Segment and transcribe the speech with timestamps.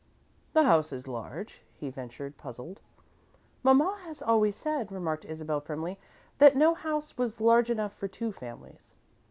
[0.53, 2.81] "The house is large," he ventured, puzzled.
[3.61, 5.99] "Mamma has always said," remarked Isabel, primly,
[6.39, 8.95] "that no house was large enough for two families."